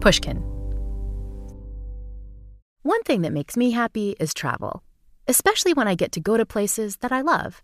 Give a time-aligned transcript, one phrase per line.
[0.00, 0.38] Pushkin.
[2.82, 4.82] One thing that makes me happy is travel,
[5.28, 7.62] especially when I get to go to places that I love.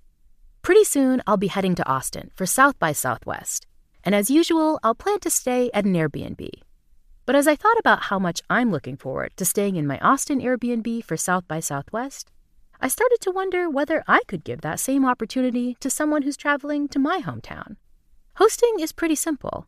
[0.61, 3.67] Pretty soon, I'll be heading to Austin for South by Southwest,
[4.05, 6.51] and as usual, I'll plan to stay at an Airbnb.
[7.25, 10.41] But as I thought about how much I'm looking forward to staying in my Austin
[10.41, 12.31] Airbnb for South by Southwest,
[12.83, 16.87] I started to wonder whether I could give that same opportunity to someone who's traveling
[16.89, 17.77] to my hometown.
[18.35, 19.67] Hosting is pretty simple.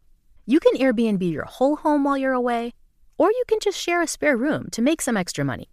[0.48, 2.72] You can Airbnb your whole home while you're away,
[3.18, 5.68] or you can just share a spare room to make some extra money.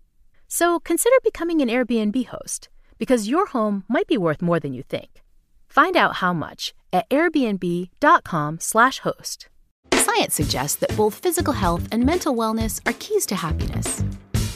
[0.50, 2.68] So consider becoming an Airbnb host
[2.98, 5.24] because your home might be worth more than you think.
[5.70, 9.50] Find out how much at airbnb.com/host.
[9.94, 14.02] Science suggests that both physical health and mental wellness are keys to happiness.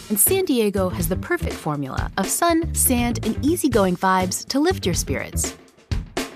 [0.09, 4.86] And San Diego has the perfect formula of sun, sand, and easygoing vibes to lift
[4.86, 5.56] your spirits.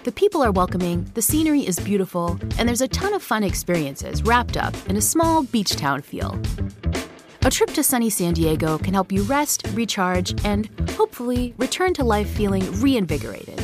[0.04, 4.22] The people are welcoming, the scenery is beautiful, and there's a ton of fun experiences
[4.22, 6.38] wrapped up in a small beach town feel.
[7.44, 12.04] A trip to sunny San Diego can help you rest, recharge, and hopefully return to
[12.04, 13.62] life feeling reinvigorated.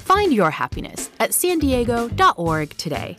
[0.00, 3.16] Find your happiness at san diego.org today.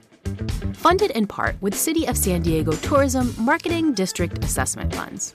[0.74, 5.34] Funded in part with City of San Diego Tourism Marketing District Assessment Funds.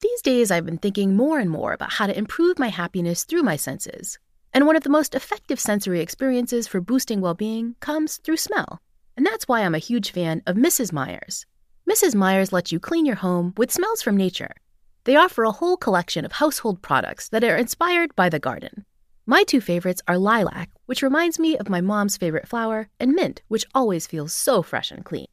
[0.00, 3.42] These days, I've been thinking more and more about how to improve my happiness through
[3.42, 4.18] my senses.
[4.54, 8.80] And one of the most effective sensory experiences for boosting well being comes through smell.
[9.16, 10.92] And that's why I'm a huge fan of Mrs.
[10.92, 11.46] Meyer's.
[11.88, 12.14] Mrs.
[12.14, 14.54] Meyer's lets you clean your home with smells from nature.
[15.04, 18.84] They offer a whole collection of household products that are inspired by the garden.
[19.26, 23.42] My two favorites are lilac, which reminds me of my mom's favorite flower, and mint,
[23.48, 25.26] which always feels so fresh and clean.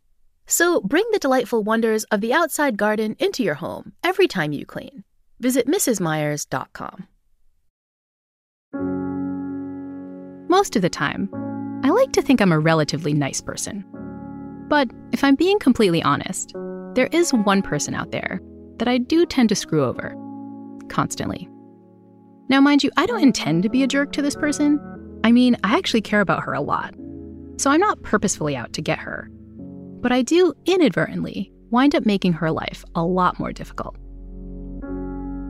[0.47, 4.65] So bring the delightful wonders of the outside garden into your home every time you
[4.65, 5.03] clean.
[5.39, 7.07] Visit MrsMeyers.com.
[10.49, 11.29] Most of the time,
[11.83, 13.85] I like to think I'm a relatively nice person.
[14.67, 16.53] But if I'm being completely honest,
[16.95, 18.41] there is one person out there
[18.77, 20.15] that I do tend to screw over
[20.89, 21.47] constantly.
[22.49, 24.79] Now, mind you, I don't intend to be a jerk to this person.
[25.23, 26.95] I mean, I actually care about her a lot.
[27.57, 29.29] So I'm not purposefully out to get her.
[30.01, 33.95] But I do inadvertently wind up making her life a lot more difficult.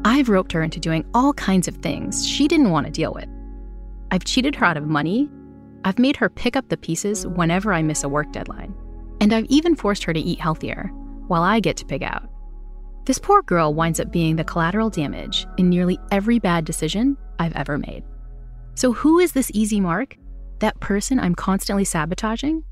[0.03, 3.29] I've roped her into doing all kinds of things she didn't want to deal with.
[4.11, 5.29] I've cheated her out of money.
[5.85, 8.73] I've made her pick up the pieces whenever I miss a work deadline.
[9.21, 10.91] And I've even forced her to eat healthier
[11.27, 12.27] while I get to pig out.
[13.05, 17.55] This poor girl winds up being the collateral damage in nearly every bad decision I've
[17.55, 18.03] ever made.
[18.75, 20.17] So, who is this easy mark?
[20.59, 22.63] That person I'm constantly sabotaging?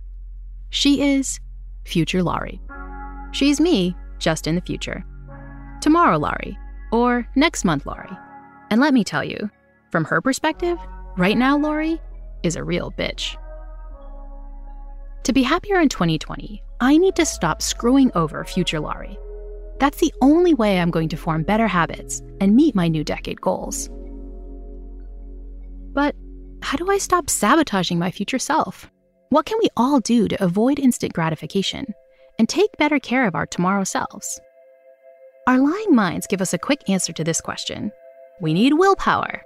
[0.69, 1.39] She is
[1.85, 2.61] future Laurie.
[3.31, 5.03] She's me, just in the future.
[5.81, 6.57] Tomorrow, Laurie,
[6.91, 8.17] or next month, Laurie.
[8.69, 9.49] And let me tell you,
[9.91, 10.77] from her perspective,
[11.17, 11.99] Right now, Laurie
[12.43, 13.35] is a real bitch.
[15.23, 19.17] To be happier in 2020, I need to stop screwing over future Laurie.
[19.79, 23.41] That's the only way I'm going to form better habits and meet my new decade
[23.41, 23.89] goals.
[25.91, 26.15] But
[26.61, 28.87] how do I stop sabotaging my future self?
[29.29, 31.95] What can we all do to avoid instant gratification
[32.37, 34.39] and take better care of our tomorrow selves?
[35.47, 37.91] Our lying minds give us a quick answer to this question.
[38.39, 39.41] We need willpower.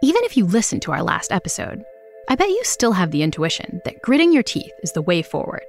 [0.00, 1.82] Even if you listened to our last episode,
[2.28, 5.64] I bet you still have the intuition that gritting your teeth is the way forward.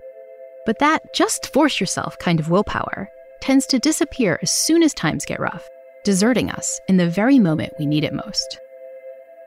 [0.67, 3.09] But that just force yourself kind of willpower
[3.41, 5.67] tends to disappear as soon as times get rough,
[6.03, 8.59] deserting us in the very moment we need it most.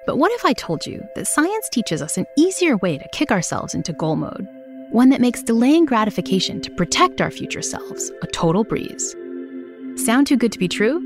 [0.04, 3.30] But what if I told you that science teaches us an easier way to kick
[3.30, 4.48] ourselves into goal mode?
[4.90, 9.14] One that makes delaying gratification to protect our future selves a total breeze.
[9.94, 11.00] Sound too good to be true?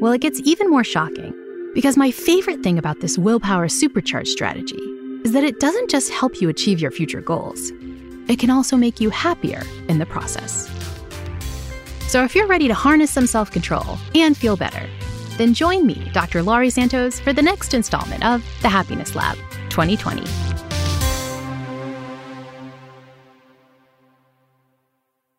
[0.00, 1.32] Well, it gets even more shocking
[1.74, 4.78] because my favorite thing about this willpower supercharge strategy
[5.24, 7.72] is that it doesn't just help you achieve your future goals,
[8.28, 10.70] it can also make you happier in the process.
[12.06, 14.88] So if you're ready to harness some self control and feel better,
[15.36, 16.44] then join me, Dr.
[16.44, 19.36] Laurie Santos, for the next installment of The Happiness Lab
[19.70, 20.22] 2020.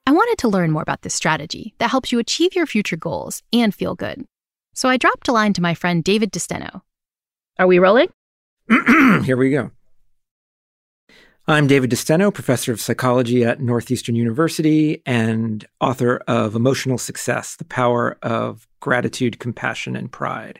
[0.07, 3.41] I wanted to learn more about this strategy that helps you achieve your future goals
[3.53, 4.25] and feel good.
[4.75, 6.81] So I dropped a line to my friend David DeSteno.
[7.57, 8.09] Are we rolling?
[9.23, 9.71] Here we go.
[11.47, 17.63] I'm David DeSteno, professor of psychology at Northeastern University and author of Emotional Success The
[17.63, 20.59] Power of Gratitude, Compassion, and Pride.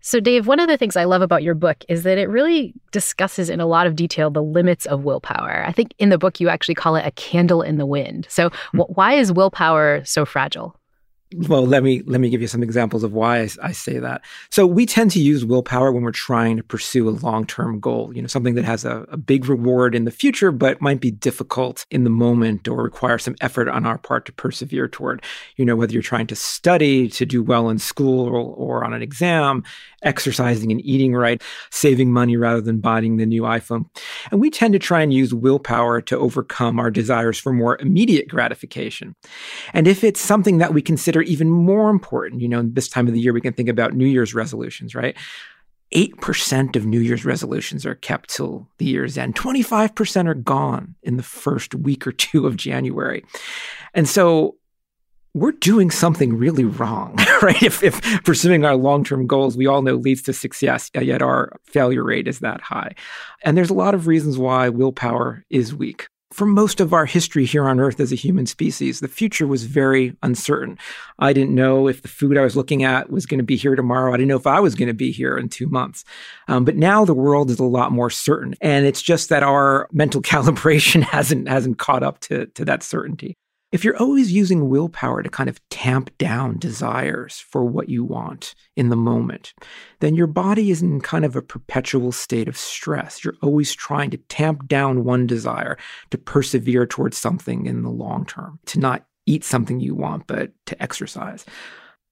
[0.00, 2.72] So, Dave, one of the things I love about your book is that it really
[2.90, 5.62] discusses in a lot of detail the limits of willpower.
[5.66, 8.26] I think in the book you actually call it a candle in the wind.
[8.30, 8.78] So, hmm.
[8.78, 10.74] wh- why is willpower so fragile?
[11.34, 14.22] Well, let me let me give you some examples of why I, I, say that.
[14.48, 18.22] So we tend to use willpower when we're trying to pursue a long-term goal, you
[18.22, 21.84] know, something that has a, a, big reward in the future, but might be difficult
[21.90, 25.20] in the moment or require some effort on our part to persevere toward.
[25.56, 28.92] You know, whether you're trying to study to do well in school or, or on
[28.92, 29.64] an exam,
[30.02, 33.86] exercising and eating right, saving money rather than buying the new iPhone.
[34.30, 38.28] And we tend to try and use willpower to overcome our desires for more immediate
[38.28, 39.16] gratification.
[39.74, 43.14] And if it's something that we consider even more important, you know, this time of
[43.14, 45.16] the year, we can think about New Year's resolutions, right?
[45.94, 49.36] 8% of New Year's resolutions are kept till the year's end.
[49.36, 53.24] 25% are gone in the first week or two of January.
[53.94, 54.56] And so
[55.32, 57.62] we're doing something really wrong, right?
[57.62, 61.60] If, if pursuing our long term goals, we all know leads to success, yet our
[61.64, 62.94] failure rate is that high.
[63.44, 67.44] And there's a lot of reasons why willpower is weak for most of our history
[67.44, 70.78] here on Earth as a human species, the future was very uncertain.
[71.18, 73.76] I didn't know if the food I was looking at was going to be here
[73.76, 74.12] tomorrow.
[74.12, 76.04] I didn't know if I was going to be here in two months.
[76.48, 79.88] Um, but now the world is a lot more certain, and it's just that our
[79.92, 83.36] mental calibration hasn't hasn't caught up to to that certainty.
[83.76, 88.54] If you're always using willpower to kind of tamp down desires for what you want
[88.74, 89.52] in the moment,
[90.00, 93.22] then your body is in kind of a perpetual state of stress.
[93.22, 95.76] You're always trying to tamp down one desire
[96.08, 100.52] to persevere towards something in the long term, to not eat something you want, but
[100.64, 101.44] to exercise.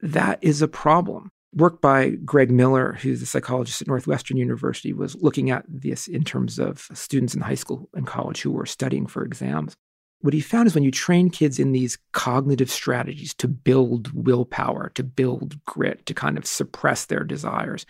[0.02, 1.30] That is a problem.
[1.54, 6.24] Work by Greg Miller, who's a psychologist at Northwestern University, was looking at this in
[6.24, 9.74] terms of students in high school and college who were studying for exams
[10.24, 14.90] what he found is when you train kids in these cognitive strategies to build willpower,
[14.94, 17.84] to build grit, to kind of suppress their desires,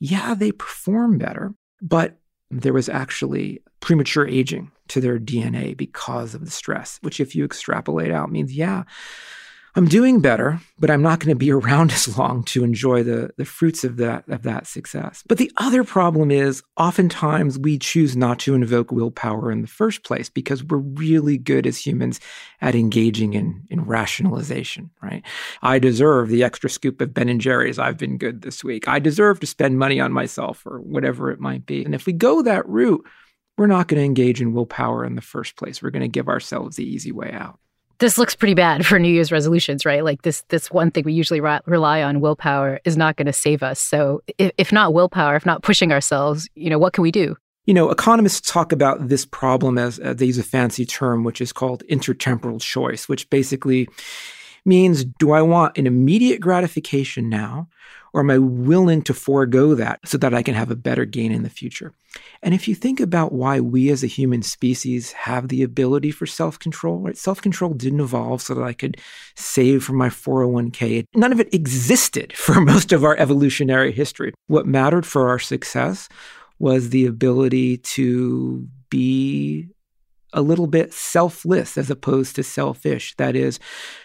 [0.00, 2.18] yeah, they perform better, but
[2.50, 7.44] there was actually premature aging to their DNA because of the stress, which, if you
[7.44, 8.82] extrapolate out, means, yeah,
[9.74, 13.30] I'm doing better, but I'm not going to be around as long to enjoy the,
[13.36, 15.22] the fruits of that, of that success.
[15.28, 20.04] But the other problem is oftentimes we choose not to invoke willpower in the first
[20.04, 22.20] place because we're really good as humans
[22.60, 25.24] at engaging in, in rationalization, right?
[25.62, 27.78] I deserve the extra scoop of Ben and Jerry's.
[27.78, 28.88] I've been good this week.
[28.88, 31.84] I deserve to spend money on myself or whatever it might be.
[31.84, 33.06] And if we go that route,
[33.56, 35.82] we're not going to engage in willpower in the first place.
[35.82, 37.58] We're going to give ourselves the easy way out
[37.98, 40.04] this looks pretty bad for New Year's resolutions, right?
[40.04, 43.32] Like this, this one thing we usually re- rely on, willpower, is not going to
[43.32, 43.80] save us.
[43.80, 47.36] So, if, if not willpower, if not pushing ourselves, you know, what can we do?
[47.66, 51.40] You know, economists talk about this problem as uh, they use a fancy term, which
[51.40, 53.88] is called intertemporal choice, which basically
[54.64, 57.68] means do I want an immediate gratification now,
[58.12, 61.32] or am I willing to forego that so that I can have a better gain
[61.32, 61.92] in the future?
[62.42, 66.26] And if you think about why we as a human species have the ability for
[66.26, 67.16] self control, right?
[67.16, 68.98] Self control didn't evolve so that I could
[69.36, 71.04] save for my 401k.
[71.14, 74.32] None of it existed for most of our evolutionary history.
[74.46, 76.08] What mattered for our success
[76.58, 79.68] was the ability to be
[80.32, 83.14] a little bit selfless as opposed to selfish.
[83.16, 83.58] That is,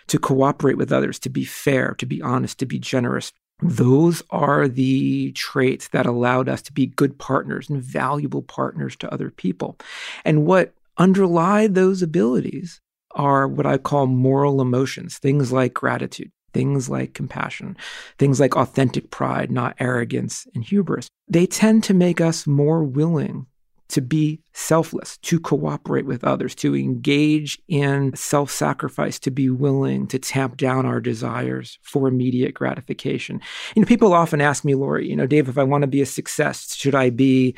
[0.08, 3.32] to cooperate with others, to be fair, to be honest, to be generous.
[3.64, 9.14] Those are the traits that allowed us to be good partners and valuable partners to
[9.14, 9.78] other people.
[10.26, 12.82] And what underlie those abilities
[13.16, 17.78] are what I call moral emotions, things like gratitude, things like compassion,
[18.18, 21.08] things like authentic pride, not arrogance and hubris.
[21.28, 23.48] They tend to make us more willing
[23.94, 30.08] to be selfless, to cooperate with others, to engage in self sacrifice, to be willing
[30.08, 33.40] to tamp down our desires for immediate gratification.
[33.76, 36.02] You know, people often ask me, Laurie, you know, Dave, if I want to be
[36.02, 37.56] a success, should I be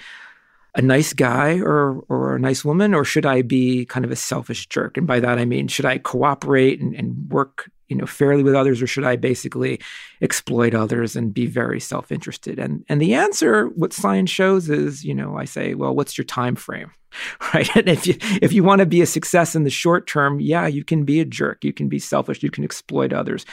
[0.75, 4.17] a nice guy or or a nice woman, or should I be kind of a
[4.17, 4.97] selfish jerk?
[4.97, 8.55] And by that I mean, should I cooperate and, and work you know fairly with
[8.55, 9.79] others or should i basically
[10.21, 12.59] exploit others and be very self-interested?
[12.59, 16.25] And and the answer what science shows is you know i say well what's your
[16.25, 16.91] time frame?
[17.53, 17.73] Right?
[17.77, 20.67] And if you if you want to be a success in the short term yeah
[20.67, 21.63] you can be a jerk.
[21.63, 22.43] You can be selfish.
[22.43, 23.45] You can exploit others.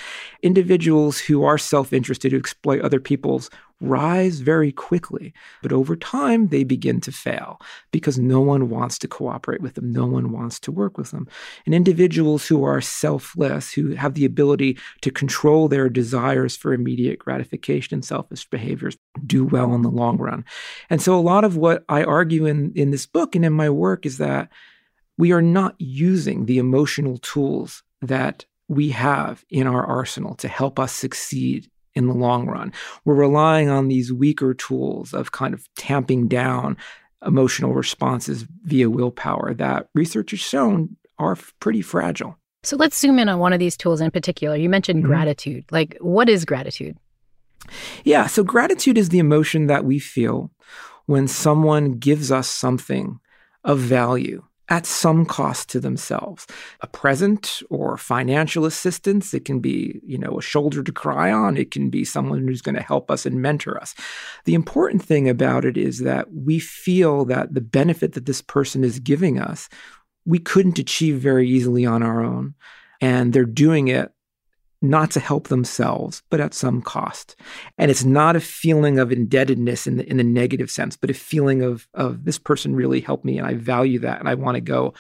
[0.43, 3.51] Individuals who are self-interested who exploit other people's
[3.83, 5.35] rise very quickly.
[5.63, 7.61] But over time, they begin to fail
[7.91, 9.93] because no one wants to cooperate with them.
[9.93, 11.29] No one wants to work with them.
[11.67, 17.19] And individuals who are selfless, who have the ability to control their desires for immediate
[17.19, 18.97] gratification and selfish behaviors,
[19.27, 20.45] do well in the long run.
[20.89, 23.69] And so, a lot of what I argue in, in this book and in my
[23.69, 24.51] work is that
[25.19, 30.79] we are not using the emotional tools that we have in our arsenal to help
[30.79, 32.73] us succeed in the long run.
[33.05, 36.77] We're relying on these weaker tools of kind of tamping down
[37.25, 42.37] emotional responses via willpower that research has shown are pretty fragile.
[42.65, 44.57] So let's zoom in on one of these tools in particular.
[44.57, 45.13] You mentioned mm-hmm.
[45.13, 45.65] gratitude.
[45.71, 46.97] Like, what is gratitude?
[48.05, 50.51] Yeah, so gratitude is the emotion that we feel
[51.07, 53.21] when someone gives us something
[53.65, 56.47] of value at some cost to themselves.
[56.81, 61.59] A present or financial assistance, it can be, you know, a shoulder to cry on,
[61.59, 63.95] it can be someone who's going to help us and mentor us.
[64.47, 68.83] The important thing about it is that we feel that the benefit that this person
[68.83, 69.69] is giving us,
[70.25, 72.55] we couldn't achieve very easily on our own.
[73.03, 74.11] And they're doing it
[74.83, 77.37] not to help themselves, but at some cost.
[77.79, 81.15] And it's not a feeling of indebtedness in the in the negative sense, but a
[81.15, 84.57] feeling of of this person really helped me and I value that and I want
[84.57, 84.95] to go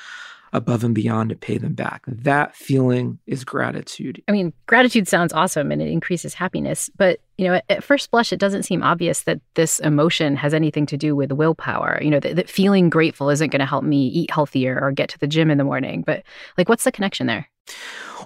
[0.52, 2.02] above and beyond to pay them back.
[2.06, 4.22] That feeling is gratitude.
[4.28, 8.10] I mean, gratitude sounds awesome and it increases happiness, but you know, at, at first
[8.10, 11.98] blush, it doesn't seem obvious that this emotion has anything to do with willpower.
[12.02, 15.08] You know, that, that feeling grateful isn't going to help me eat healthier or get
[15.10, 16.02] to the gym in the morning.
[16.02, 16.22] But
[16.58, 17.48] like, what's the connection there?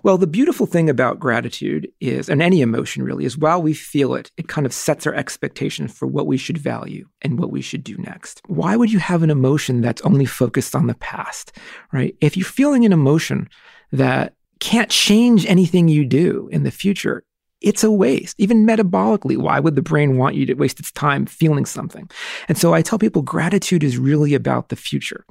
[0.06, 4.14] Well, the beautiful thing about gratitude is, and any emotion really, is while we feel
[4.14, 7.60] it, it kind of sets our expectations for what we should value and what we
[7.60, 8.40] should do next.
[8.46, 11.58] Why would you have an emotion that's only focused on the past,
[11.92, 12.14] right?
[12.20, 13.48] If you're feeling an emotion
[13.90, 17.24] that can't change anything you do in the future,
[17.60, 18.36] it's a waste.
[18.38, 22.08] Even metabolically, why would the brain want you to waste its time feeling something?
[22.46, 25.26] And so I tell people gratitude is really about the future.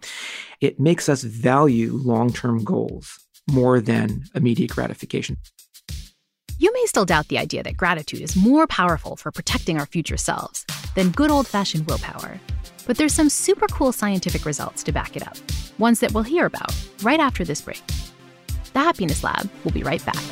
[0.59, 5.37] It makes us value long term goals more than immediate gratification.
[6.57, 10.17] You may still doubt the idea that gratitude is more powerful for protecting our future
[10.17, 12.39] selves than good old fashioned willpower.
[12.87, 15.37] But there's some super cool scientific results to back it up,
[15.77, 17.83] ones that we'll hear about right after this break.
[18.73, 20.23] The Happiness Lab will be right back.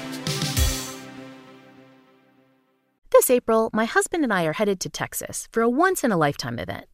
[3.12, 6.18] This April, my husband and I are headed to Texas for a once in a
[6.18, 6.86] lifetime event.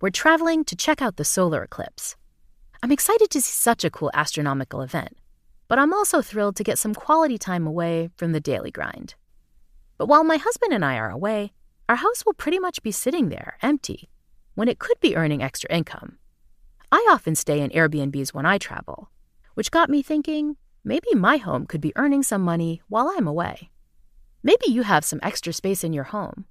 [0.00, 2.16] We're traveling to check out the solar eclipse.
[2.82, 5.16] I'm excited to see such a cool astronomical event
[5.68, 9.14] but I'm also thrilled to get some quality time away from the daily grind.
[9.96, 11.52] But while my husband and I are away,
[11.88, 14.08] our house will pretty much be sitting there, empty,
[14.54, 16.18] when it could be earning extra income.
[16.90, 19.10] I often stay in Airbnbs when I travel,
[19.54, 23.70] which got me thinking maybe my home could be earning some money while I'm away.
[24.42, 26.44] Maybe you have some extra space in your home,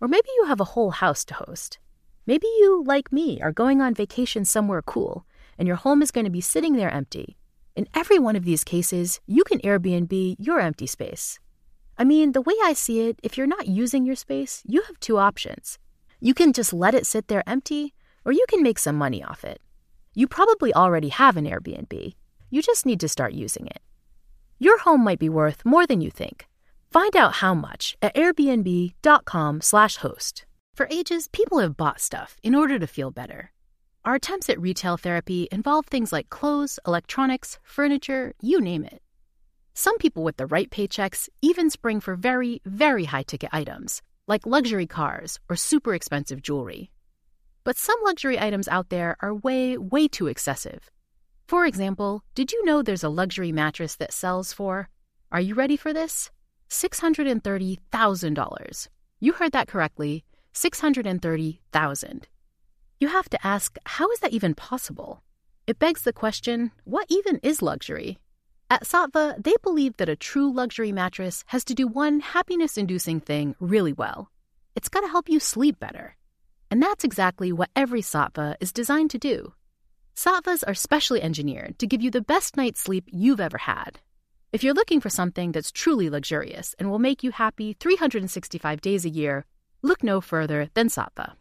[0.00, 1.78] or maybe you have a whole house to host.
[2.26, 5.26] Maybe you, like me, are going on vacation somewhere cool,
[5.58, 7.36] and your home is going to be sitting there empty
[7.76, 11.38] in every one of these cases, you can Airbnb your empty space.
[11.98, 14.98] I mean, the way I see it, if you're not using your space, you have
[15.00, 15.78] two options.
[16.20, 19.44] You can just let it sit there empty, or you can make some money off
[19.44, 19.60] it.
[20.14, 22.14] You probably already have an Airbnb.
[22.50, 23.80] You just need to start using it.
[24.58, 26.48] Your home might be worth more than you think.
[26.90, 30.46] Find out how much at airbnb.com/host.
[30.74, 33.52] For ages, people have bought stuff in order to feel better.
[34.02, 39.02] Our attempts at retail therapy involve things like clothes, electronics, furniture, you name it.
[39.74, 44.46] Some people with the right paychecks even spring for very, very high ticket items, like
[44.46, 46.90] luxury cars or super expensive jewelry.
[47.62, 50.90] But some luxury items out there are way, way too excessive.
[51.46, 54.88] For example, did you know there's a luxury mattress that sells for,
[55.30, 56.30] are you ready for this?
[56.70, 58.88] $630,000.
[59.20, 62.28] You heard that correctly, 630,000.
[63.00, 65.22] You have to ask, how is that even possible?
[65.66, 68.18] It begs the question what even is luxury?
[68.68, 73.20] At Saatva, they believe that a true luxury mattress has to do one happiness inducing
[73.20, 74.30] thing really well
[74.76, 76.16] it's got to help you sleep better.
[76.70, 79.52] And that's exactly what every Saatva is designed to do.
[80.14, 83.98] Saatvas are specially engineered to give you the best night's sleep you've ever had.
[84.52, 89.04] If you're looking for something that's truly luxurious and will make you happy 365 days
[89.04, 89.44] a year,
[89.82, 91.34] look no further than Saatva.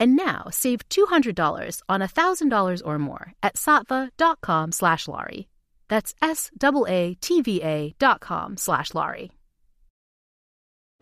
[0.00, 5.48] And now save $200 on $1,000 or more at saatva.com slash Laurie.
[5.88, 9.32] That's S-A-A-T-V-A dot com slash Laurie.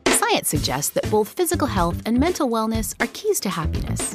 [0.09, 4.14] Science suggests that both physical health and mental wellness are keys to happiness.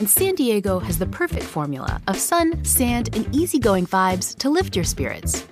[0.00, 4.74] And San Diego has the perfect formula of sun, sand, and easygoing vibes to lift
[4.74, 5.46] your spirits.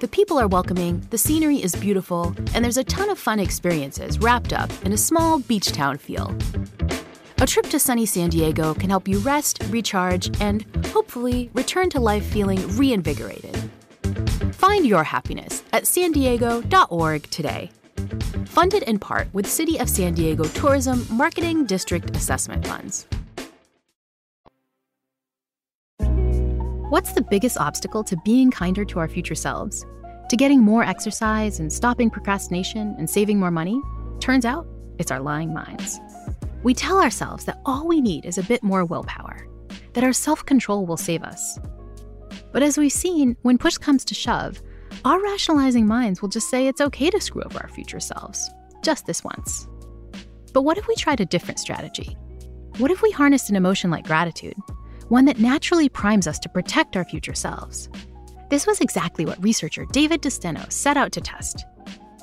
[0.00, 4.18] The people are welcoming, the scenery is beautiful, and there's a ton of fun experiences
[4.18, 6.34] wrapped up in a small beach town feel.
[7.40, 12.00] A trip to sunny San Diego can help you rest, recharge, and hopefully return to
[12.00, 13.56] life feeling reinvigorated.
[14.54, 17.70] Find your happiness at san diego.org today.
[18.46, 23.06] Funded in part with City of San Diego Tourism Marketing District Assessment Funds.
[26.90, 29.86] What's the biggest obstacle to being kinder to our future selves?
[30.30, 33.80] To getting more exercise and stopping procrastination and saving more money?
[34.18, 34.66] Turns out
[34.98, 36.00] it's our lying minds.
[36.62, 39.46] We tell ourselves that all we need is a bit more willpower,
[39.92, 41.58] that our self control will save us.
[42.52, 44.60] But as we've seen, when push comes to shove,
[45.04, 48.50] our rationalizing minds will just say it's okay to screw over our future selves,
[48.82, 49.68] just this once.
[50.52, 52.16] But what if we tried a different strategy?
[52.78, 54.56] What if we harnessed an emotion like gratitude,
[55.08, 57.88] one that naturally primes us to protect our future selves?
[58.50, 61.64] This was exactly what researcher David DeSteno set out to test.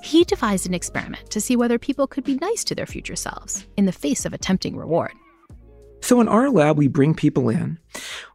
[0.05, 3.65] He devised an experiment to see whether people could be nice to their future selves
[3.75, 5.11] in the face of a tempting reward.
[6.01, 7.79] So in our lab, we bring people in,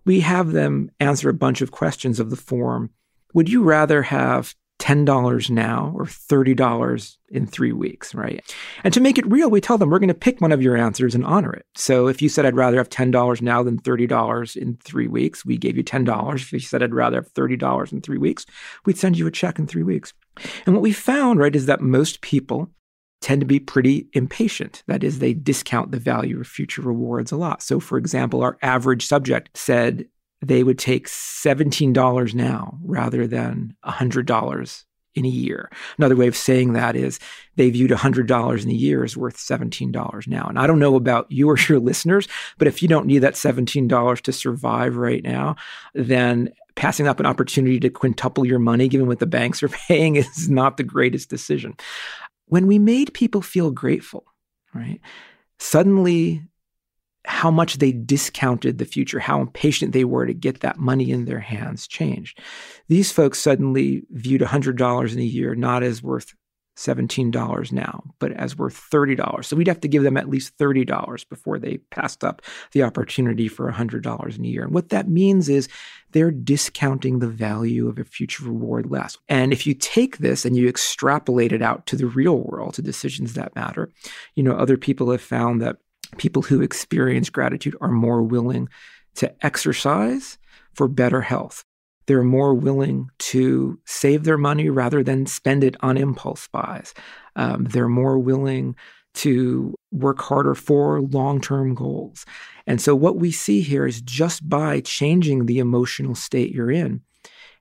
[0.04, 2.90] we have them answer a bunch of questions of the form
[3.34, 8.42] Would you rather have $10 now or $30 in three weeks, right?
[8.82, 10.76] And to make it real, we tell them we're going to pick one of your
[10.76, 11.66] answers and honor it.
[11.76, 15.56] So if you said I'd rather have $10 now than $30 in three weeks, we
[15.56, 16.34] gave you $10.
[16.34, 18.44] If you said I'd rather have $30 in three weeks,
[18.86, 20.12] we'd send you a check in three weeks.
[20.66, 22.70] And what we found, right, is that most people
[23.20, 24.82] tend to be pretty impatient.
[24.86, 27.62] That is, they discount the value of future rewards a lot.
[27.62, 30.06] So, for example, our average subject said
[30.42, 35.70] they would take $17 now rather than $100 in a year.
[35.98, 37.18] Another way of saying that is
[37.56, 40.46] they viewed $100 in a year as worth $17 now.
[40.46, 42.28] And I don't know about you or your listeners,
[42.58, 45.56] but if you don't need that $17 to survive right now,
[45.94, 50.16] then passing up an opportunity to quintuple your money, given what the banks are paying,
[50.16, 51.76] is not the greatest decision.
[52.46, 54.24] When we made people feel grateful,
[54.74, 54.98] right?
[55.58, 56.42] Suddenly
[57.26, 61.26] how much they discounted the future, how impatient they were to get that money in
[61.26, 62.40] their hands changed.
[62.88, 66.34] These folks suddenly viewed $100 in a year not as worth
[66.80, 69.44] $17 now, but as worth $30.
[69.44, 73.48] So we'd have to give them at least $30 before they passed up the opportunity
[73.48, 74.64] for $100 in a year.
[74.64, 75.68] And what that means is
[76.12, 79.18] they're discounting the value of a future reward less.
[79.28, 82.82] And if you take this and you extrapolate it out to the real world, to
[82.82, 83.90] decisions that matter,
[84.34, 85.76] you know, other people have found that
[86.16, 88.68] people who experience gratitude are more willing
[89.16, 90.38] to exercise
[90.74, 91.64] for better health.
[92.10, 96.92] They're more willing to save their money rather than spend it on impulse buys.
[97.36, 98.74] Um, they're more willing
[99.14, 102.26] to work harder for long term goals.
[102.66, 107.02] And so, what we see here is just by changing the emotional state you're in,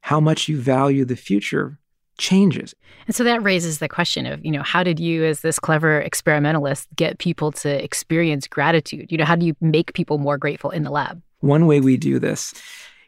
[0.01, 1.77] how much you value the future
[2.17, 2.73] changes.
[3.05, 6.01] And so that raises the question of, you know, how did you, as this clever
[6.01, 9.11] experimentalist, get people to experience gratitude?
[9.11, 11.21] You know, how do you make people more grateful in the lab?
[11.41, 12.55] One way we do this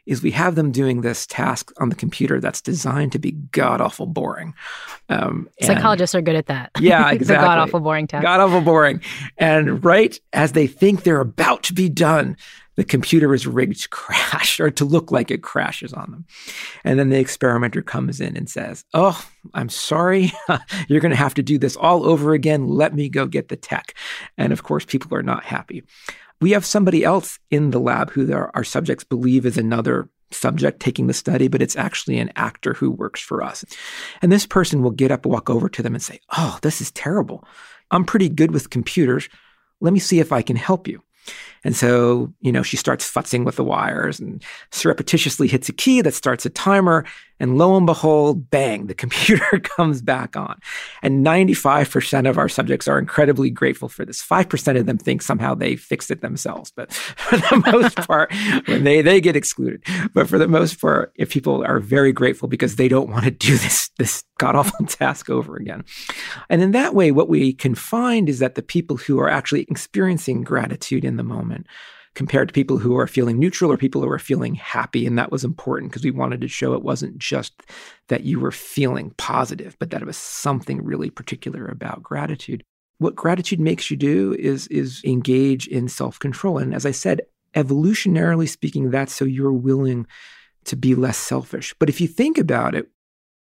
[0.06, 3.80] is we have them doing this task on the computer that's designed to be god
[3.80, 4.54] awful boring.
[5.08, 6.70] Um, Psychologists are good at that.
[6.80, 7.46] Yeah, exactly.
[7.46, 8.22] god awful boring task.
[8.22, 9.00] God awful boring.
[9.38, 12.36] And right as they think they're about to be done,
[12.76, 16.24] the computer is rigged to crash or to look like it crashes on them.
[16.84, 20.32] And then the experimenter comes in and says, Oh, I'm sorry.
[20.88, 22.66] You're going to have to do this all over again.
[22.68, 23.94] Let me go get the tech.
[24.38, 25.82] And of course, people are not happy.
[26.42, 31.06] We have somebody else in the lab who our, subjects believe is another subject taking
[31.06, 33.64] the study, but it's actually an actor who works for us.
[34.22, 36.90] And this person will get up, walk over to them, and say, Oh, this is
[36.90, 37.44] terrible.
[37.92, 39.28] I'm pretty good with computers.
[39.80, 41.04] Let me see if I can help you.
[41.64, 46.00] And so, you know, she starts futzing with the wires and surreptitiously hits a key
[46.00, 47.04] that starts a timer.
[47.38, 50.58] And lo and behold, bang, the computer comes back on.
[51.02, 54.22] And 95% of our subjects are incredibly grateful for this.
[54.22, 56.72] 5% of them think somehow they fixed it themselves.
[56.74, 58.32] But for the most part,
[58.66, 59.82] when they, they get excluded.
[60.14, 63.30] But for the most part, if people are very grateful because they don't want to
[63.30, 65.84] do this, this god awful task over again.
[66.48, 69.62] And in that way, what we can find is that the people who are actually
[69.62, 71.51] experiencing gratitude in the moment
[72.14, 75.06] compared to people who are feeling neutral or people who are feeling happy.
[75.06, 77.62] And that was important because we wanted to show it wasn't just
[78.08, 82.62] that you were feeling positive, but that it was something really particular about gratitude.
[82.98, 86.58] What gratitude makes you do is, is engage in self control.
[86.58, 87.22] And as I said,
[87.54, 90.06] evolutionarily speaking, that's so you're willing
[90.64, 91.74] to be less selfish.
[91.78, 92.88] But if you think about it,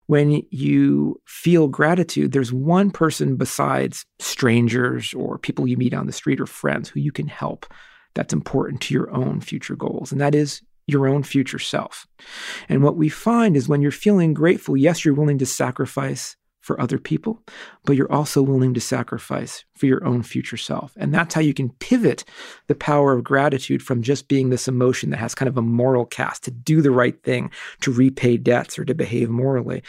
[0.07, 6.11] when you feel gratitude, there's one person besides strangers or people you meet on the
[6.11, 7.71] street or friends who you can help
[8.13, 12.07] that's important to your own future goals, and that is your own future self.
[12.67, 16.79] And what we find is when you're feeling grateful, yes, you're willing to sacrifice for
[16.79, 17.41] other people,
[17.85, 20.93] but you're also willing to sacrifice for your own future self.
[20.97, 22.25] And that's how you can pivot
[22.67, 26.05] the power of gratitude from just being this emotion that has kind of a moral
[26.05, 27.49] cast to do the right thing,
[27.81, 29.81] to repay debts, or to behave morally,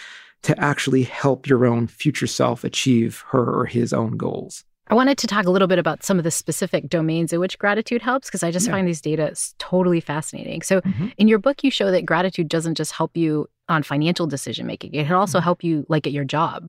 [0.43, 4.65] to actually help your own future self achieve her or his own goals.
[4.91, 7.59] I wanted to talk a little bit about some of the specific domains in which
[7.59, 8.73] gratitude helps because I just yeah.
[8.73, 10.63] find these data totally fascinating.
[10.63, 11.09] So, mm-hmm.
[11.17, 14.93] in your book, you show that gratitude doesn't just help you on financial decision making,
[14.95, 15.45] it can also mm-hmm.
[15.45, 16.67] help you like at your job.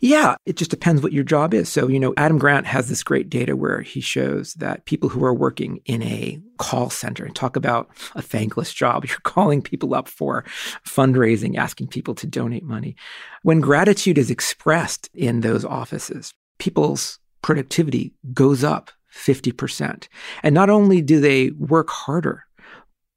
[0.00, 1.70] Yeah, it just depends what your job is.
[1.70, 5.24] So, you know, Adam Grant has this great data where he shows that people who
[5.24, 9.94] are working in a call center and talk about a thankless job, you're calling people
[9.94, 10.44] up for
[10.86, 12.94] fundraising, asking people to donate money.
[13.42, 20.08] When gratitude is expressed in those offices, people's productivity goes up 50%.
[20.42, 22.44] And not only do they work harder,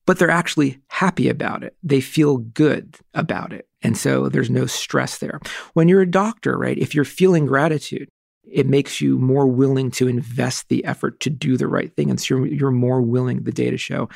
[0.06, 1.76] but they're actually happy about it.
[1.84, 3.68] They feel good about it.
[3.82, 5.40] And so there's no stress there.
[5.74, 8.10] When you're a doctor, right, if you're feeling gratitude,
[8.52, 12.10] it makes you more willing to invest the effort to do the right thing.
[12.10, 14.10] And so you're, you're more willing, the data show,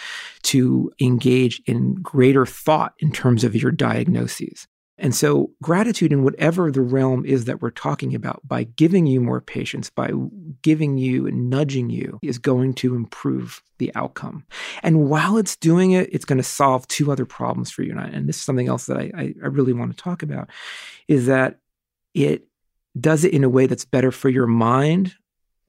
[0.43, 4.67] to engage in greater thought in terms of your diagnoses.
[4.97, 9.19] And so, gratitude in whatever the realm is that we're talking about, by giving you
[9.19, 10.11] more patience, by
[10.61, 14.45] giving you and nudging you, is going to improve the outcome.
[14.83, 17.91] And while it's doing it, it's going to solve two other problems for you.
[17.91, 20.49] And, I, and this is something else that I, I really want to talk about
[21.07, 21.59] is that
[22.13, 22.47] it
[22.97, 25.15] does it in a way that's better for your mind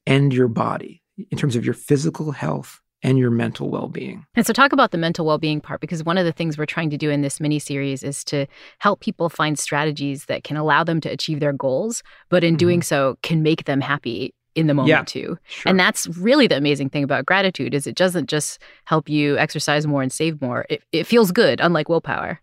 [0.07, 4.27] and your body in terms of your physical health and your mental well-being.
[4.35, 6.90] And so talk about the mental well-being part because one of the things we're trying
[6.90, 8.47] to do in this mini series is to
[8.79, 12.59] help people find strategies that can allow them to achieve their goals, but in mm-hmm.
[12.59, 15.38] doing so can make them happy in the moment yeah, too.
[15.45, 15.71] Sure.
[15.71, 19.87] And that's really the amazing thing about gratitude is it doesn't just help you exercise
[19.87, 20.66] more and save more.
[20.69, 22.40] It, it feels good, unlike willpower.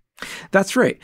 [0.51, 0.97] That's right.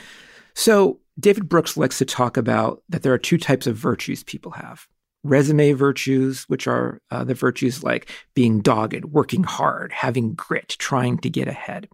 [0.53, 4.53] So David Brooks likes to talk about that there are two types of virtues people
[4.53, 4.87] have
[5.23, 11.17] resume virtues, which are uh, the virtues like being dogged, working hard, having grit, trying
[11.19, 11.89] to get ahead,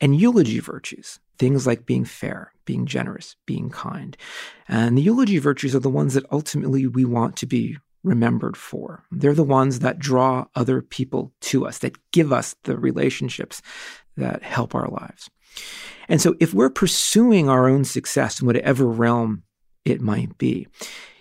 [0.00, 4.16] and eulogy virtues, things like being fair, being generous, being kind.
[4.68, 9.04] And the eulogy virtues are the ones that ultimately we want to be remembered for.
[9.10, 13.60] They're the ones that draw other people to us, that give us the relationships
[14.16, 15.30] that help our lives.
[16.08, 19.42] And so if we're pursuing our own success in whatever realm
[19.84, 20.66] it might be,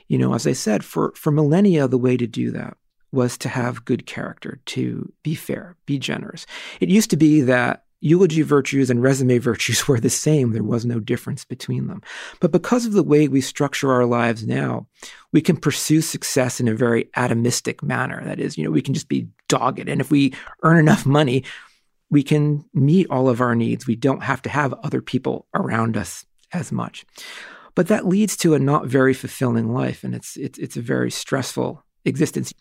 [0.09, 2.75] you know, as I said, for, for millennia, the way to do that
[3.11, 6.45] was to have good character, to be fair, be generous.
[6.79, 10.51] It used to be that eulogy virtues and resume virtues were the same.
[10.51, 12.01] There was no difference between them.
[12.39, 14.87] But because of the way we structure our lives now,
[15.31, 18.23] we can pursue success in a very atomistic manner.
[18.23, 19.87] That is, you know, we can just be dogged.
[19.87, 21.43] And if we earn enough money,
[22.09, 23.85] we can meet all of our needs.
[23.85, 27.05] We don't have to have other people around us as much.
[27.79, 31.09] But that leads to a not very fulfilling life, and it's, it's, it's a very
[31.09, 32.53] stressful existence.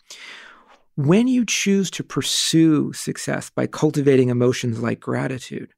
[0.95, 5.73] When you choose to pursue success by cultivating emotions like gratitude,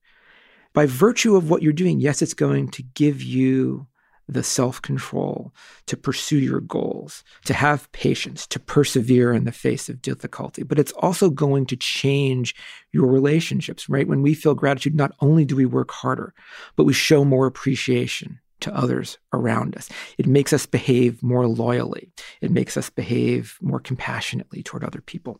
[0.73, 3.87] by virtue of what you're doing, yes, it's going to give you
[4.27, 5.55] the self control
[5.87, 10.61] to pursue your goals, to have patience, to persevere in the face of difficulty.
[10.61, 12.53] But it's also going to change
[12.91, 14.07] your relationships, right?
[14.07, 16.35] When we feel gratitude, not only do we work harder,
[16.75, 19.89] but we show more appreciation to others around us.
[20.17, 22.11] It makes us behave more loyally.
[22.41, 25.39] It makes us behave more compassionately toward other people.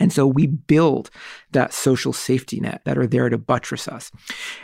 [0.00, 1.10] And so we build
[1.50, 4.10] that social safety net that are there to buttress us.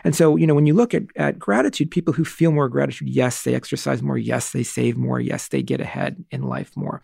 [0.02, 3.08] And so, you know, when you look at, at gratitude, people who feel more gratitude,
[3.10, 4.16] yes, they exercise more.
[4.16, 5.20] Yes, they save more.
[5.20, 7.02] Yes, they get ahead in life more.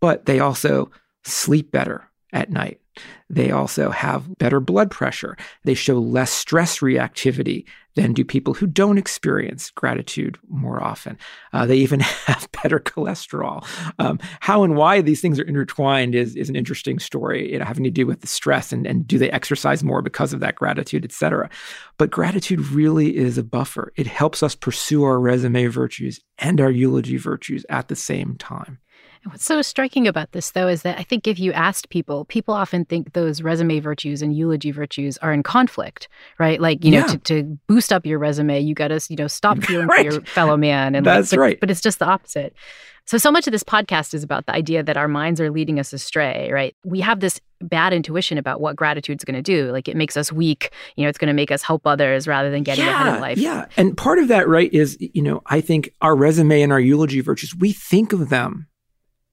[0.00, 0.90] But they also
[1.24, 2.80] sleep better at night.
[3.28, 5.36] They also have better blood pressure.
[5.64, 11.18] They show less stress reactivity than do people who don't experience gratitude more often.
[11.52, 13.66] Uh, they even have better cholesterol.
[13.98, 17.64] Um, how and why these things are intertwined is, is an interesting story, you know,
[17.64, 20.56] having to do with the stress and, and do they exercise more because of that
[20.56, 21.48] gratitude, et cetera.
[21.96, 23.92] But gratitude really is a buffer.
[23.96, 28.78] It helps us pursue our resume virtues and our eulogy virtues at the same time.
[29.26, 32.54] What's so striking about this, though, is that I think if you asked people, people
[32.54, 36.08] often think those resume virtues and eulogy virtues are in conflict,
[36.38, 36.60] right?
[36.60, 37.00] Like, you yeah.
[37.00, 40.06] know, to, to, boost up your resume, you got to, you know, stop feeling right.
[40.06, 40.94] for your fellow man.
[40.94, 41.60] And That's like, but, right.
[41.60, 42.54] But it's just the opposite.
[43.06, 45.78] So, so much of this podcast is about the idea that our minds are leading
[45.78, 46.74] us astray, right?
[46.84, 49.70] We have this bad intuition about what gratitude's going to do.
[49.70, 50.72] Like it makes us weak.
[50.96, 53.20] You know, it's going to make us help others rather than getting yeah, ahead in
[53.20, 53.38] life.
[53.38, 53.66] Yeah.
[53.76, 57.20] And part of that, right, is, you know, I think our resume and our eulogy
[57.20, 58.66] virtues, we think of them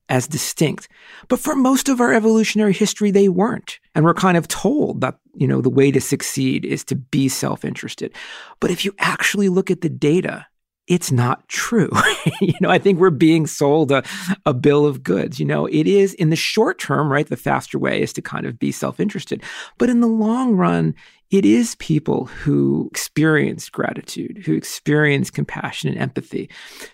[0.10, 0.88] as distinct.
[1.28, 3.80] But for most of our evolutionary history, they weren't.
[3.96, 7.30] And we're kind of told that, you know, the way to succeed is to be
[7.30, 8.14] self-interested.
[8.60, 10.46] But if you actually look at the data,
[10.88, 11.90] it's not true.
[12.42, 14.04] you know, I think we're being sold a,
[14.46, 15.40] a bill of goods.
[15.40, 17.28] You know, it is in the short term, right?
[17.28, 19.42] The faster way is to kind of be self interested.
[19.78, 20.94] But in the long run,
[21.32, 26.50] it is people who experience gratitude, who experience compassion and empathy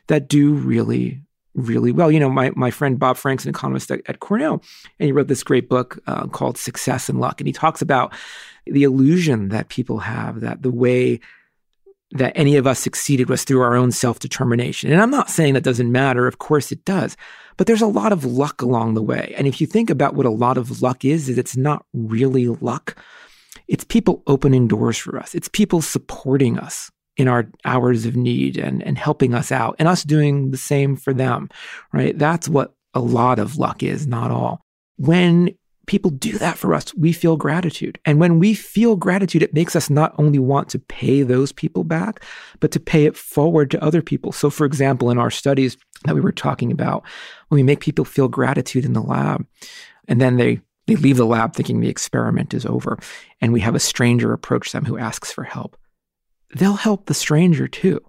[0.08, 1.22] that do really
[1.56, 2.12] really well.
[2.12, 4.64] You know, my, my friend Bob Frank's an economist at, at Cornell,
[5.00, 7.40] and he wrote this great book uh, called Success and Luck.
[7.42, 8.14] And he talks about
[8.66, 11.20] the illusion that people have that the way
[12.12, 14.92] that any of us succeeded was through our own self determination.
[14.92, 16.28] And I'm not saying that doesn't matter.
[16.28, 17.16] Of course it does.
[17.58, 19.34] But there's a lot of luck along the way.
[19.38, 22.48] And if you think about what a lot of luck is, is it's not really
[22.48, 22.98] luck.
[23.68, 25.36] It's people opening doors for us.
[25.36, 29.88] It's people supporting us in our hours of need and, and helping us out and
[29.88, 31.50] us doing the same for them,
[31.92, 32.18] right?
[32.18, 34.62] That's what a lot of luck is, not all.
[34.96, 35.54] When
[35.86, 38.00] people do that for us, we feel gratitude.
[38.06, 41.84] And when we feel gratitude, it makes us not only want to pay those people
[41.84, 42.24] back,
[42.62, 44.32] but to pay it forward to other people.
[44.32, 47.04] So, for example, in our studies that we were talking about,
[47.50, 49.46] when we make people feel gratitude in the lab,
[50.08, 52.98] and then they they leave the lab thinking the experiment is over,
[53.42, 55.78] and we have a stranger approach them who asks for help
[56.56, 58.02] they'll help the stranger too.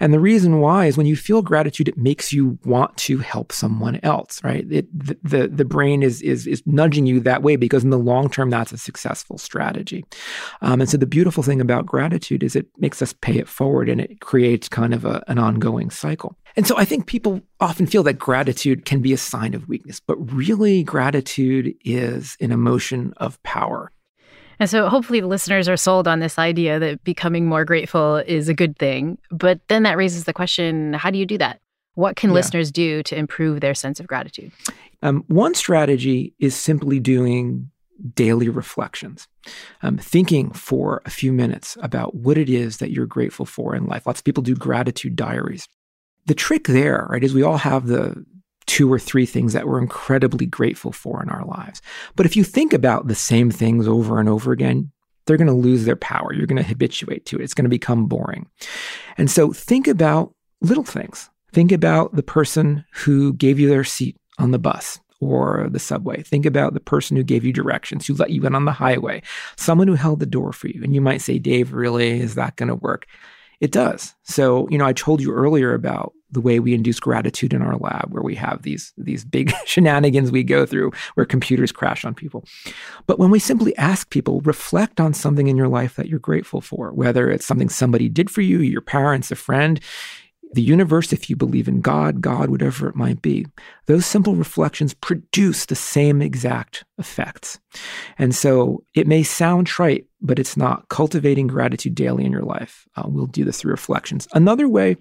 [0.00, 3.52] And the reason why is when you feel gratitude, it makes you want to help
[3.52, 4.66] someone else, right?
[4.70, 7.98] It, the, the, the brain is, is, is nudging you that way because in the
[7.98, 10.04] long term, that's a successful strategy.
[10.62, 13.88] Um, and so the beautiful thing about gratitude is it makes us pay it forward
[13.88, 16.36] and it creates kind of a, an ongoing cycle.
[16.56, 20.00] And so I think people often feel that gratitude can be a sign of weakness,
[20.00, 23.92] but really gratitude is an emotion of power.
[24.60, 28.48] And so hopefully the listeners are sold on this idea that becoming more grateful is
[28.48, 29.18] a good thing.
[29.30, 31.60] But then that raises the question how do you do that?
[31.94, 32.34] What can yeah.
[32.34, 34.52] listeners do to improve their sense of gratitude?
[35.02, 37.70] Um, one strategy is simply doing
[38.14, 39.28] daily reflections,
[39.82, 43.86] um, thinking for a few minutes about what it is that you're grateful for in
[43.86, 44.06] life.
[44.06, 45.68] Lots of people do gratitude diaries.
[46.26, 48.24] The trick there, right, is we all have the
[48.70, 51.82] two or three things that we're incredibly grateful for in our lives.
[52.14, 54.92] But if you think about the same things over and over again,
[55.26, 56.32] they're going to lose their power.
[56.32, 57.42] You're going to habituate to it.
[57.42, 58.46] It's going to become boring.
[59.18, 61.30] And so think about little things.
[61.52, 66.22] Think about the person who gave you their seat on the bus or the subway.
[66.22, 69.20] Think about the person who gave you directions, who let you in on the highway,
[69.56, 70.80] someone who held the door for you.
[70.84, 73.06] And you might say, Dave, really, is that going to work?
[73.58, 74.14] It does.
[74.22, 77.76] So, you know, I told you earlier about the way we induce gratitude in our
[77.76, 82.14] lab, where we have these, these big shenanigans we go through where computers crash on
[82.14, 82.44] people.
[83.06, 86.60] But when we simply ask people, reflect on something in your life that you're grateful
[86.60, 89.80] for, whether it's something somebody did for you, your parents, a friend,
[90.52, 93.46] the universe, if you believe in God, God, whatever it might be,
[93.86, 97.60] those simple reflections produce the same exact effects.
[98.18, 100.88] And so it may sound trite, but it's not.
[100.88, 102.86] Cultivating gratitude daily in your life.
[102.96, 104.26] Uh, we'll do this through reflections.
[104.34, 104.96] Another way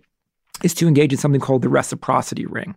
[0.64, 2.76] is to engage in something called the reciprocity ring.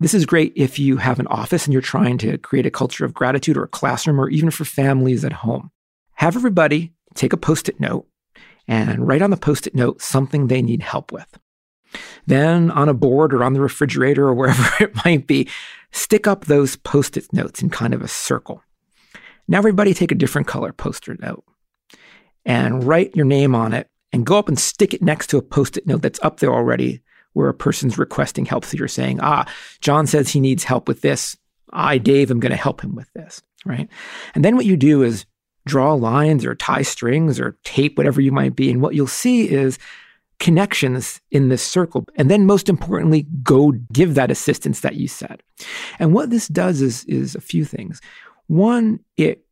[0.00, 3.04] This is great if you have an office and you're trying to create a culture
[3.04, 5.70] of gratitude or a classroom or even for families at home.
[6.14, 8.06] Have everybody take a post it note
[8.68, 11.38] and write on the post it note something they need help with.
[12.26, 15.48] Then on a board or on the refrigerator or wherever it might be,
[15.92, 18.62] stick up those post it notes in kind of a circle.
[19.48, 21.44] Now, everybody take a different color post it note
[22.44, 25.42] and write your name on it and go up and stick it next to a
[25.42, 27.02] post it note that's up there already
[27.36, 28.64] where a person's requesting help.
[28.64, 29.44] So you're saying, ah,
[29.82, 31.36] John says he needs help with this.
[31.70, 33.90] I, Dave, am going to help him with this, right?
[34.34, 35.26] And then what you do is
[35.66, 38.70] draw lines or tie strings or tape, whatever you might be.
[38.70, 39.78] And what you'll see is
[40.38, 42.06] connections in this circle.
[42.14, 45.42] And then most importantly, go give that assistance that you said.
[45.98, 48.00] And what this does is, is a few things.
[48.46, 49.44] One, it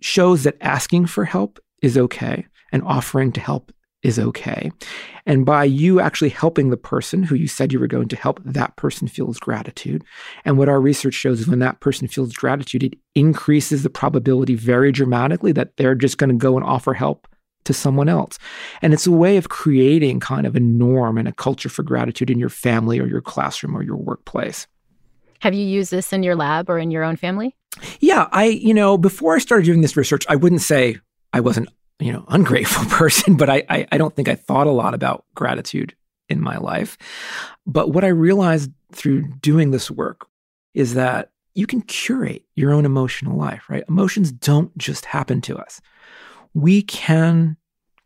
[0.00, 4.70] shows that asking for help is okay and offering to help is okay.
[5.26, 8.40] And by you actually helping the person who you said you were going to help,
[8.44, 10.04] that person feels gratitude.
[10.44, 14.54] And what our research shows is when that person feels gratitude, it increases the probability
[14.54, 17.28] very dramatically that they're just going to go and offer help
[17.64, 18.38] to someone else.
[18.80, 22.30] And it's a way of creating kind of a norm and a culture for gratitude
[22.30, 24.66] in your family or your classroom or your workplace.
[25.40, 27.54] Have you used this in your lab or in your own family?
[28.00, 30.98] Yeah, I, you know, before I started doing this research, I wouldn't say
[31.32, 31.68] I wasn't
[32.00, 35.24] you know, ungrateful person, but I, I, I don't think I thought a lot about
[35.34, 35.94] gratitude
[36.28, 36.96] in my life.
[37.66, 40.26] But what I realized through doing this work
[40.74, 43.84] is that you can curate your own emotional life, right?
[43.88, 45.80] Emotions don't just happen to us.
[46.54, 47.56] We can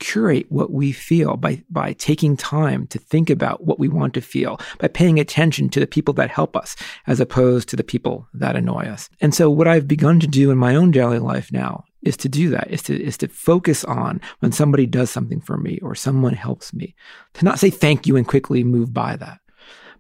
[0.01, 4.21] curate what we feel by by taking time to think about what we want to
[4.21, 6.75] feel by paying attention to the people that help us
[7.07, 10.51] as opposed to the people that annoy us and so what i've begun to do
[10.51, 13.85] in my own daily life now is to do that is to is to focus
[13.85, 16.95] on when somebody does something for me or someone helps me
[17.35, 19.39] to not say thank you and quickly move by that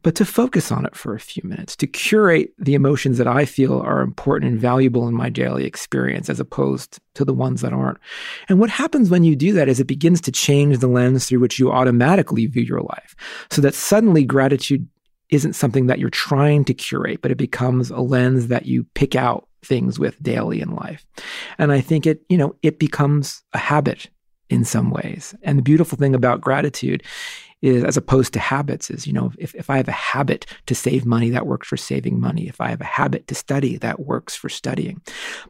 [0.03, 3.45] but to focus on it for a few minutes to curate the emotions that i
[3.45, 7.73] feel are important and valuable in my daily experience as opposed to the ones that
[7.73, 7.99] aren't.
[8.49, 11.41] And what happens when you do that is it begins to change the lens through
[11.41, 13.15] which you automatically view your life
[13.51, 14.89] so that suddenly gratitude
[15.31, 19.17] isn't something that you're trying to curate, but it becomes a lens that you pick
[19.17, 21.05] out things with daily in life.
[21.59, 24.09] And I think it, you know, it becomes a habit
[24.51, 25.35] in some ways.
[25.43, 27.03] And the beautiful thing about gratitude
[27.65, 30.75] is as opposed to habits is, you know, if, if I have a habit to
[30.75, 32.47] save money, that works for saving money.
[32.47, 35.01] If I have a habit to study, that works for studying.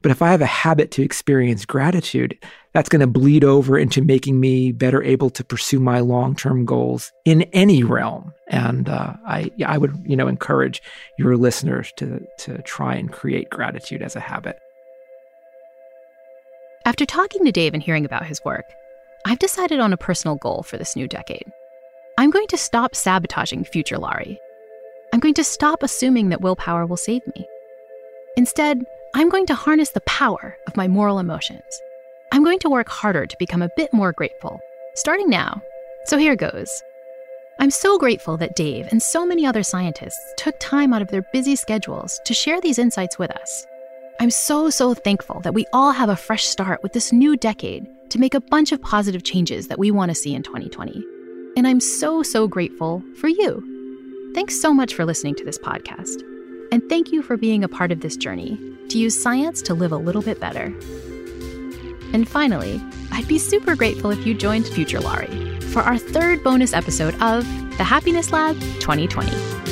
[0.01, 2.39] But if I have a habit to experience gratitude,
[2.73, 7.13] that's going to bleed over into making me better able to pursue my long-term goals
[7.25, 8.33] in any realm.
[8.49, 10.83] And uh, I, yeah, I would, you know, encourage
[11.19, 14.57] your listeners to to try and create gratitude as a habit.
[16.85, 18.67] After talking to Dave and hearing about his work,
[19.25, 21.51] I've decided on a personal goal for this new decade.
[22.25, 24.41] I'm going to stop sabotaging future Laurie.
[25.13, 27.47] I'm going to stop assuming that willpower will save me.
[28.39, 28.83] Instead,
[29.15, 31.61] I'm going to harness the power of my moral emotions.
[32.33, 34.59] I'm going to work harder to become a bit more grateful,
[34.95, 35.61] starting now.
[36.07, 36.83] So here goes.
[37.61, 41.27] I'm so grateful that Dave and so many other scientists took time out of their
[41.31, 43.67] busy schedules to share these insights with us.
[44.19, 47.87] I'm so, so thankful that we all have a fresh start with this new decade
[48.09, 51.05] to make a bunch of positive changes that we want to see in 2020.
[51.57, 54.33] And I'm so, so grateful for you.
[54.35, 56.23] Thanks so much for listening to this podcast.
[56.73, 59.93] And thank you for being a part of this journey to use science to live
[59.93, 60.75] a little bit better.
[62.13, 66.73] And finally, I'd be super grateful if you joined Future Laurie for our third bonus
[66.73, 67.45] episode of
[67.79, 69.64] the Happiness Lab 2020.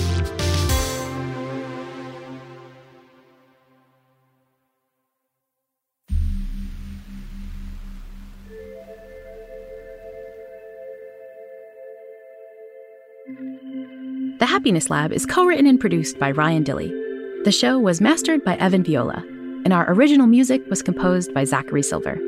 [14.42, 16.90] The Happiness Lab is co written and produced by Ryan Dilley.
[17.44, 19.22] The show was mastered by Evan Viola,
[19.64, 22.18] and our original music was composed by Zachary Silver.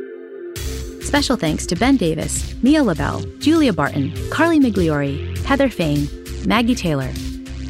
[1.01, 6.07] Special thanks to Ben Davis, Mia LaBelle, Julia Barton, Carly Migliori, Heather Fain,
[6.47, 7.11] Maggie Taylor,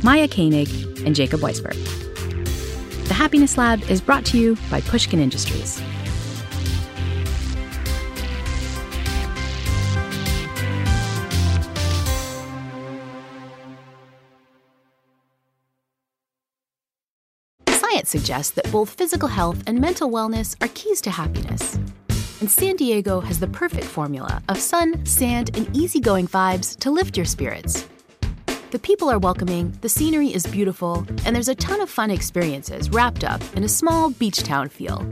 [0.03, 0.69] Maya Koenig,
[1.07, 1.83] and Jacob Weisberg.
[3.09, 5.81] The Happiness Lab is brought to you by Pushkin Industries.
[18.15, 21.75] Suggests that both physical health and mental wellness are keys to happiness.
[22.41, 27.17] And San Diego has the perfect formula of sun, sand, and easygoing vibes to lift
[27.17, 27.89] your spirits.
[28.71, 32.89] The people are welcoming, the scenery is beautiful, and there's a ton of fun experiences
[32.91, 35.05] wrapped up in a small beach town feel.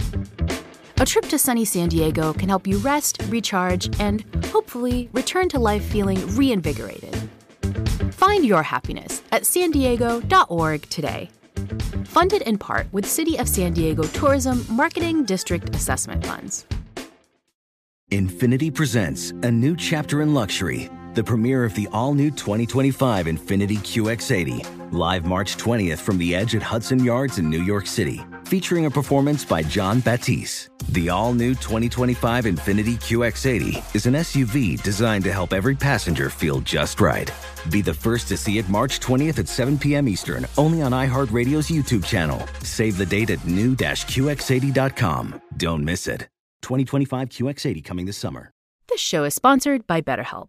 [0.98, 5.58] A trip to sunny San Diego can help you rest, recharge, and hopefully return to
[5.58, 7.16] life feeling reinvigorated.
[8.14, 11.30] Find your happiness at san diego.org today
[12.04, 16.66] funded in part with City of San Diego Tourism Marketing District Assessment Funds.
[18.10, 23.78] Infiniti presents a new chapter in luxury, the premiere of the all new 2025 Infiniti
[23.78, 28.20] QX80, live March 20th from the edge at Hudson Yards in New York City,
[28.52, 30.68] featuring a performance by Jon Batiste.
[30.90, 36.60] The all new 2025 Infiniti QX80 is an SUV designed to help every passenger feel
[36.60, 37.30] just right.
[37.70, 40.06] Be the first to see it March 20th at 7 p.m.
[40.06, 42.46] Eastern, only on iHeartRadio's YouTube channel.
[42.62, 45.40] Save the date at new-QX80.com.
[45.56, 46.28] Don't miss it.
[46.60, 48.50] 2025 QX80 coming this summer.
[48.86, 50.48] This show is sponsored by BetterHelp.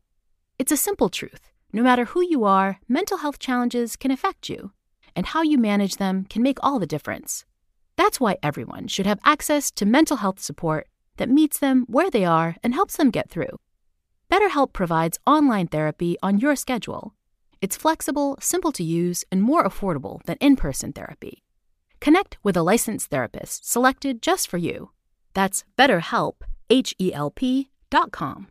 [0.60, 1.54] It's a simple truth.
[1.72, 4.74] No matter who you are, mental health challenges can affect you,
[5.16, 7.46] and how you manage them can make all the difference.
[7.95, 12.25] That's why everyone should have access to mental health support that meets them where they
[12.25, 13.60] are and helps them get through.
[14.32, 17.13] BetterHelp provides online therapy on your schedule.
[17.62, 21.43] It's flexible, simple to use, and more affordable than in person therapy.
[21.99, 24.89] Connect with a licensed therapist selected just for you.
[25.34, 28.47] That's BetterHelp, H E L P dot com.